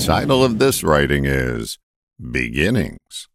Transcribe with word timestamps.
title 0.00 0.44
of 0.44 0.58
this 0.58 0.82
writing 0.82 1.24
is 1.24 1.78
Beginnings. 2.20 3.28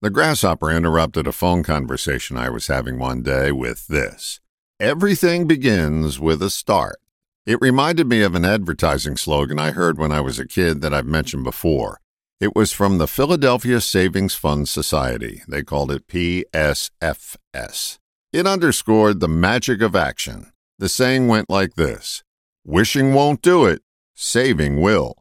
The 0.00 0.10
grasshopper 0.10 0.70
interrupted 0.70 1.26
a 1.26 1.32
phone 1.32 1.62
conversation 1.62 2.36
I 2.36 2.48
was 2.48 2.68
having 2.68 2.98
one 2.98 3.22
day 3.22 3.52
with 3.52 3.86
this 3.86 4.40
Everything 4.78 5.46
begins 5.46 6.20
with 6.20 6.42
a 6.42 6.50
start. 6.50 6.96
It 7.46 7.58
reminded 7.60 8.06
me 8.06 8.22
of 8.22 8.34
an 8.34 8.44
advertising 8.44 9.16
slogan 9.16 9.58
I 9.58 9.70
heard 9.70 9.98
when 9.98 10.12
I 10.12 10.20
was 10.20 10.38
a 10.38 10.46
kid 10.46 10.82
that 10.82 10.92
I've 10.92 11.06
mentioned 11.06 11.44
before. 11.44 12.00
It 12.40 12.54
was 12.54 12.72
from 12.72 12.98
the 12.98 13.08
Philadelphia 13.08 13.80
Savings 13.80 14.34
Fund 14.34 14.68
Society. 14.68 15.42
They 15.48 15.62
called 15.62 15.90
it 15.90 16.06
PSFS. 16.08 17.98
It 18.32 18.46
underscored 18.46 19.20
the 19.20 19.28
magic 19.28 19.80
of 19.80 19.96
action. 19.96 20.52
The 20.78 20.90
saying 20.90 21.28
went 21.28 21.48
like 21.48 21.74
this 21.74 22.22
Wishing 22.64 23.14
won't 23.14 23.40
do 23.40 23.64
it, 23.64 23.80
saving 24.14 24.82
will. 24.82 25.14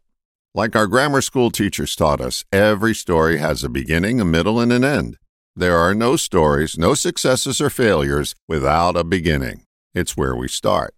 Like 0.56 0.74
our 0.74 0.88
grammar 0.88 1.20
school 1.20 1.52
teachers 1.52 1.98
taught 1.98 2.22
us, 2.22 2.46
every 2.50 2.96
story 2.96 3.40
has 3.40 3.62
a 3.62 3.68
beginning, 3.68 4.22
a 4.22 4.26
middle, 4.26 4.58
and 4.62 4.72
an 4.72 4.86
end. 4.86 5.18
There 5.54 5.76
are 5.76 5.94
no 5.94 6.16
stories, 6.16 6.78
no 6.78 6.94
successes 6.94 7.60
or 7.60 7.70
failures 7.70 8.36
without 8.48 8.96
a 8.96 9.04
beginning. 9.04 9.66
It's 9.94 10.16
where 10.16 10.34
we 10.34 10.48
start. 10.48 10.96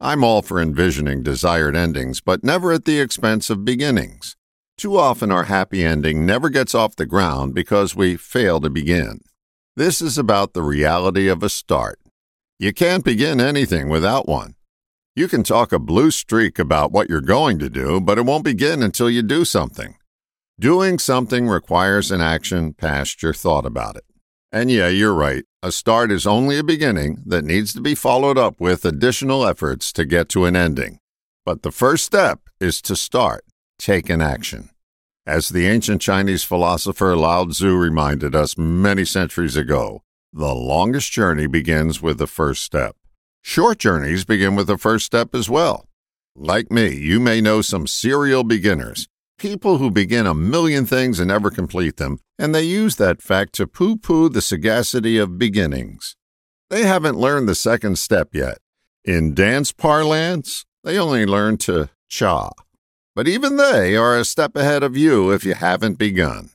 I'm 0.00 0.24
all 0.24 0.42
for 0.42 0.60
envisioning 0.60 1.22
desired 1.22 1.76
endings, 1.76 2.20
but 2.20 2.42
never 2.42 2.72
at 2.72 2.86
the 2.86 2.98
expense 2.98 3.50
of 3.50 3.64
beginnings. 3.64 4.34
Too 4.76 4.98
often, 4.98 5.30
our 5.30 5.44
happy 5.44 5.84
ending 5.84 6.26
never 6.26 6.48
gets 6.48 6.74
off 6.74 6.96
the 6.96 7.06
ground 7.06 7.54
because 7.54 7.94
we 7.94 8.16
fail 8.16 8.60
to 8.60 8.68
begin. 8.68 9.20
This 9.76 10.02
is 10.02 10.18
about 10.18 10.54
the 10.54 10.62
reality 10.62 11.28
of 11.28 11.44
a 11.44 11.48
start. 11.48 12.00
You 12.58 12.72
can't 12.72 13.04
begin 13.04 13.40
anything 13.40 13.90
without 13.90 14.26
one. 14.26 14.56
You 15.18 15.26
can 15.26 15.42
talk 15.42 15.72
a 15.72 15.80
blue 15.80 16.12
streak 16.12 16.60
about 16.60 16.92
what 16.92 17.10
you're 17.10 17.20
going 17.20 17.58
to 17.58 17.68
do, 17.68 18.00
but 18.00 18.18
it 18.18 18.24
won't 18.24 18.44
begin 18.44 18.84
until 18.84 19.10
you 19.10 19.20
do 19.20 19.44
something. 19.44 19.96
Doing 20.60 21.00
something 21.00 21.48
requires 21.48 22.12
an 22.12 22.20
action 22.20 22.72
past 22.72 23.20
your 23.20 23.32
thought 23.34 23.66
about 23.66 23.96
it. 23.96 24.04
And 24.52 24.70
yeah, 24.70 24.86
you're 24.86 25.12
right. 25.12 25.42
A 25.60 25.72
start 25.72 26.12
is 26.12 26.24
only 26.24 26.56
a 26.56 26.62
beginning 26.62 27.24
that 27.26 27.44
needs 27.44 27.72
to 27.72 27.80
be 27.80 27.96
followed 27.96 28.38
up 28.38 28.60
with 28.60 28.84
additional 28.84 29.44
efforts 29.44 29.92
to 29.94 30.04
get 30.04 30.28
to 30.28 30.44
an 30.44 30.54
ending. 30.54 31.00
But 31.44 31.62
the 31.62 31.72
first 31.72 32.04
step 32.04 32.42
is 32.60 32.80
to 32.82 32.94
start 32.94 33.44
take 33.76 34.08
an 34.08 34.22
action. 34.22 34.70
As 35.26 35.48
the 35.48 35.66
ancient 35.66 36.00
Chinese 36.00 36.44
philosopher 36.44 37.16
Lao 37.16 37.44
Tzu 37.44 37.74
reminded 37.74 38.36
us 38.36 38.56
many 38.56 39.04
centuries 39.04 39.56
ago, 39.56 40.04
the 40.32 40.54
longest 40.54 41.10
journey 41.10 41.48
begins 41.48 42.00
with 42.00 42.18
the 42.18 42.28
first 42.28 42.62
step. 42.62 42.94
Short 43.48 43.78
journeys 43.78 44.26
begin 44.26 44.56
with 44.56 44.66
the 44.66 44.76
first 44.76 45.06
step 45.06 45.34
as 45.34 45.48
well. 45.48 45.88
Like 46.36 46.70
me, 46.70 46.94
you 46.94 47.18
may 47.18 47.40
know 47.40 47.62
some 47.62 47.86
serial 47.86 48.44
beginners, 48.44 49.08
people 49.38 49.78
who 49.78 49.90
begin 49.90 50.26
a 50.26 50.34
million 50.34 50.84
things 50.84 51.18
and 51.18 51.28
never 51.28 51.50
complete 51.50 51.96
them, 51.96 52.18
and 52.38 52.54
they 52.54 52.64
use 52.64 52.96
that 52.96 53.22
fact 53.22 53.54
to 53.54 53.66
poo 53.66 53.96
poo 53.96 54.28
the 54.28 54.42
sagacity 54.42 55.16
of 55.16 55.38
beginnings. 55.38 56.14
They 56.68 56.82
haven't 56.82 57.16
learned 57.16 57.48
the 57.48 57.54
second 57.54 57.96
step 57.96 58.34
yet. 58.34 58.58
In 59.02 59.32
dance 59.32 59.72
parlance, 59.72 60.66
they 60.84 60.98
only 60.98 61.24
learn 61.24 61.56
to 61.68 61.88
cha. 62.06 62.50
But 63.16 63.28
even 63.28 63.56
they 63.56 63.96
are 63.96 64.18
a 64.18 64.26
step 64.26 64.56
ahead 64.56 64.82
of 64.82 64.94
you 64.94 65.30
if 65.30 65.46
you 65.46 65.54
haven't 65.54 65.96
begun. 65.96 66.50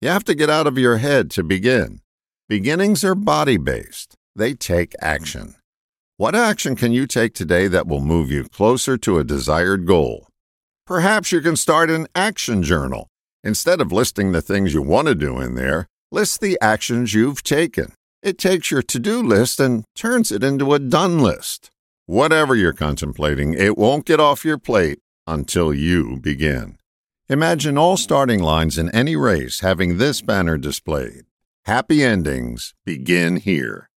You 0.00 0.08
have 0.08 0.24
to 0.24 0.34
get 0.34 0.50
out 0.50 0.66
of 0.66 0.76
your 0.76 0.96
head 0.96 1.30
to 1.30 1.44
begin. 1.44 2.00
Beginnings 2.48 3.04
are 3.04 3.14
body 3.14 3.58
based, 3.58 4.16
they 4.34 4.54
take 4.54 4.96
action. 5.00 5.54
What 6.22 6.36
action 6.36 6.76
can 6.76 6.92
you 6.92 7.08
take 7.08 7.34
today 7.34 7.66
that 7.66 7.88
will 7.88 8.00
move 8.00 8.30
you 8.30 8.44
closer 8.44 8.96
to 8.96 9.18
a 9.18 9.24
desired 9.24 9.86
goal? 9.86 10.28
Perhaps 10.86 11.32
you 11.32 11.40
can 11.40 11.56
start 11.56 11.90
an 11.90 12.06
action 12.14 12.62
journal. 12.62 13.08
Instead 13.42 13.80
of 13.80 13.90
listing 13.90 14.30
the 14.30 14.40
things 14.40 14.72
you 14.72 14.82
want 14.82 15.08
to 15.08 15.16
do 15.16 15.40
in 15.40 15.56
there, 15.56 15.88
list 16.12 16.40
the 16.40 16.56
actions 16.62 17.12
you've 17.12 17.42
taken. 17.42 17.94
It 18.22 18.38
takes 18.38 18.70
your 18.70 18.82
to 18.82 19.00
do 19.00 19.20
list 19.20 19.58
and 19.58 19.84
turns 19.96 20.30
it 20.30 20.44
into 20.44 20.74
a 20.74 20.78
done 20.78 21.18
list. 21.18 21.72
Whatever 22.06 22.54
you're 22.54 22.72
contemplating, 22.72 23.54
it 23.54 23.76
won't 23.76 24.06
get 24.06 24.20
off 24.20 24.44
your 24.44 24.58
plate 24.58 25.00
until 25.26 25.74
you 25.74 26.20
begin. 26.20 26.78
Imagine 27.28 27.76
all 27.76 27.96
starting 27.96 28.40
lines 28.40 28.78
in 28.78 28.90
any 28.90 29.16
race 29.16 29.58
having 29.58 29.98
this 29.98 30.22
banner 30.22 30.56
displayed 30.56 31.24
Happy 31.64 32.04
endings 32.04 32.74
begin 32.84 33.38
here. 33.38 33.90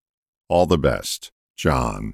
All 0.49 0.65
the 0.65 0.79
best, 0.79 1.31
John. 1.55 2.13